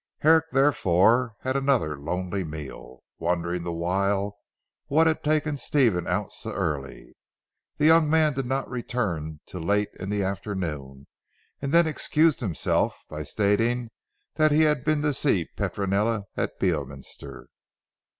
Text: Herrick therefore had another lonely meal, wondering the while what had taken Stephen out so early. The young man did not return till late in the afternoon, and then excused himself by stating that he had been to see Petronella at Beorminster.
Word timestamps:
Herrick 0.21 0.45
therefore 0.51 1.35
had 1.41 1.55
another 1.55 1.95
lonely 1.95 2.43
meal, 2.43 3.03
wondering 3.19 3.61
the 3.61 3.71
while 3.71 4.39
what 4.87 5.05
had 5.05 5.23
taken 5.23 5.57
Stephen 5.57 6.07
out 6.07 6.31
so 6.31 6.51
early. 6.53 7.13
The 7.77 7.85
young 7.85 8.09
man 8.09 8.33
did 8.33 8.47
not 8.47 8.67
return 8.67 9.41
till 9.45 9.61
late 9.61 9.89
in 9.99 10.09
the 10.09 10.23
afternoon, 10.23 11.05
and 11.61 11.71
then 11.71 11.85
excused 11.85 12.39
himself 12.39 13.05
by 13.09 13.21
stating 13.21 13.91
that 14.37 14.51
he 14.51 14.61
had 14.61 14.83
been 14.83 15.03
to 15.03 15.13
see 15.13 15.47
Petronella 15.55 16.23
at 16.35 16.57
Beorminster. 16.57 17.49